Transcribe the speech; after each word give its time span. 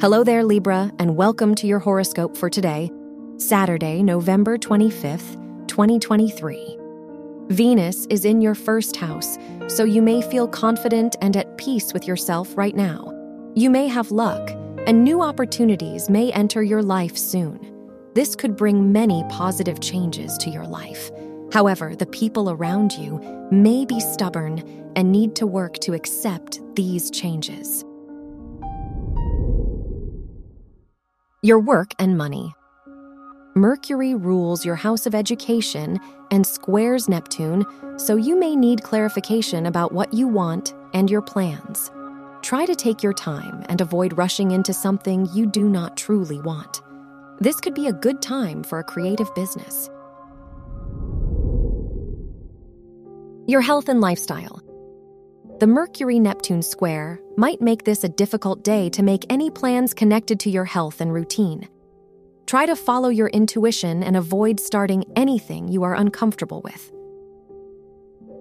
Hello 0.00 0.22
there, 0.22 0.44
Libra, 0.44 0.92
and 1.00 1.16
welcome 1.16 1.56
to 1.56 1.66
your 1.66 1.80
horoscope 1.80 2.36
for 2.36 2.48
today, 2.48 2.88
Saturday, 3.36 4.00
November 4.00 4.56
25th, 4.56 5.34
2023. 5.66 6.78
Venus 7.48 8.06
is 8.06 8.24
in 8.24 8.40
your 8.40 8.54
first 8.54 8.94
house, 8.94 9.36
so 9.66 9.82
you 9.82 10.00
may 10.00 10.22
feel 10.22 10.46
confident 10.46 11.16
and 11.20 11.36
at 11.36 11.58
peace 11.58 11.92
with 11.92 12.06
yourself 12.06 12.56
right 12.56 12.76
now. 12.76 13.12
You 13.56 13.70
may 13.70 13.88
have 13.88 14.12
luck, 14.12 14.48
and 14.86 15.02
new 15.02 15.20
opportunities 15.20 16.08
may 16.08 16.30
enter 16.30 16.62
your 16.62 16.84
life 16.84 17.16
soon. 17.16 17.58
This 18.14 18.36
could 18.36 18.54
bring 18.54 18.92
many 18.92 19.24
positive 19.28 19.80
changes 19.80 20.38
to 20.38 20.48
your 20.48 20.64
life. 20.64 21.10
However, 21.52 21.96
the 21.96 22.06
people 22.06 22.50
around 22.50 22.92
you 22.92 23.18
may 23.50 23.84
be 23.84 23.98
stubborn 23.98 24.92
and 24.94 25.10
need 25.10 25.34
to 25.34 25.46
work 25.48 25.74
to 25.80 25.94
accept 25.94 26.60
these 26.76 27.10
changes. 27.10 27.84
Your 31.40 31.60
work 31.60 31.92
and 32.00 32.18
money. 32.18 32.52
Mercury 33.54 34.16
rules 34.16 34.64
your 34.64 34.74
house 34.74 35.06
of 35.06 35.14
education 35.14 36.00
and 36.32 36.44
squares 36.44 37.08
Neptune, 37.08 37.64
so 37.96 38.16
you 38.16 38.36
may 38.36 38.56
need 38.56 38.82
clarification 38.82 39.66
about 39.66 39.92
what 39.92 40.12
you 40.12 40.26
want 40.26 40.74
and 40.94 41.08
your 41.08 41.22
plans. 41.22 41.92
Try 42.42 42.66
to 42.66 42.74
take 42.74 43.04
your 43.04 43.12
time 43.12 43.64
and 43.68 43.80
avoid 43.80 44.18
rushing 44.18 44.50
into 44.50 44.72
something 44.72 45.28
you 45.32 45.46
do 45.46 45.68
not 45.68 45.96
truly 45.96 46.40
want. 46.40 46.82
This 47.38 47.60
could 47.60 47.74
be 47.74 47.86
a 47.86 47.92
good 47.92 48.20
time 48.20 48.64
for 48.64 48.80
a 48.80 48.84
creative 48.84 49.32
business. 49.36 49.88
Your 53.46 53.60
health 53.60 53.88
and 53.88 54.00
lifestyle. 54.00 54.60
The 55.60 55.68
Mercury 55.68 56.18
Neptune 56.18 56.62
square 56.62 57.20
might 57.38 57.60
make 57.60 57.84
this 57.84 58.02
a 58.02 58.08
difficult 58.08 58.64
day 58.64 58.90
to 58.90 59.00
make 59.00 59.24
any 59.30 59.48
plans 59.48 59.94
connected 59.94 60.40
to 60.40 60.50
your 60.50 60.64
health 60.64 61.00
and 61.00 61.12
routine. 61.12 61.68
Try 62.46 62.66
to 62.66 62.74
follow 62.74 63.10
your 63.10 63.28
intuition 63.28 64.02
and 64.02 64.16
avoid 64.16 64.58
starting 64.58 65.04
anything 65.14 65.68
you 65.68 65.84
are 65.84 65.94
uncomfortable 65.94 66.62
with. 66.62 66.90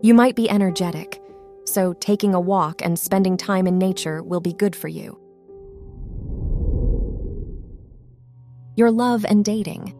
You 0.01 0.15
might 0.15 0.35
be 0.35 0.49
energetic, 0.49 1.21
so 1.65 1.93
taking 1.93 2.33
a 2.33 2.39
walk 2.39 2.81
and 2.83 2.97
spending 2.97 3.37
time 3.37 3.67
in 3.67 3.77
nature 3.77 4.23
will 4.23 4.39
be 4.39 4.53
good 4.53 4.75
for 4.75 4.87
you. 4.87 5.19
Your 8.75 8.89
love 8.89 9.25
and 9.29 9.45
dating. 9.45 9.93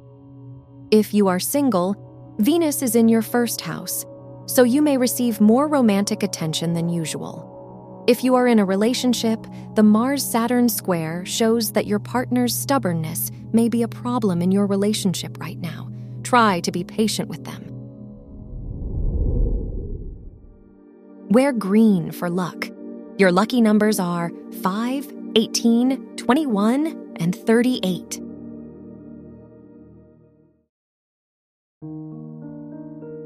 If 0.90 1.14
you 1.14 1.28
are 1.28 1.40
single, 1.40 2.36
Venus 2.40 2.82
is 2.82 2.96
in 2.96 3.10
your 3.10 3.22
first 3.22 3.62
house 3.62 4.08
so 4.48 4.64
you 4.64 4.82
may 4.82 4.98
receive 4.98 5.40
more 5.40 5.68
romantic 5.68 6.24
attention 6.24 6.74
than 6.74 6.90
usual. 6.90 7.57
If 8.08 8.24
you 8.24 8.36
are 8.36 8.48
in 8.48 8.58
a 8.58 8.64
relationship, 8.64 9.46
the 9.76 9.84
Mars 9.84 10.24
Saturn 10.24 10.70
square 10.70 11.26
shows 11.26 11.74
that 11.74 11.88
your 11.88 12.00
partner's 12.00 12.56
stubbornness 12.56 13.32
may 13.52 13.68
be 13.68 13.84
a 13.84 13.88
problem 13.90 14.42
in 14.42 14.50
your 14.50 14.66
relationship 14.66 15.38
right 15.42 15.60
now. 15.60 15.92
Try 16.24 16.62
to 16.62 16.72
be 16.72 16.86
patient 16.86 17.28
with 17.28 17.44
them. 17.44 17.66
Wear 21.32 21.52
green 21.52 22.12
for 22.12 22.30
luck. 22.30 22.70
Your 23.18 23.30
lucky 23.30 23.60
numbers 23.60 24.00
are 24.00 24.32
5, 24.62 25.14
18, 25.36 26.16
21, 26.16 27.14
and 27.18 27.36
38. 27.36 28.22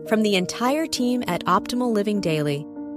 From 0.10 0.24
the 0.24 0.36
entire 0.36 0.88
team 0.88 1.24
at 1.28 1.46
Optimal 1.46 1.94
Living 1.94 2.20
Daily, 2.20 2.66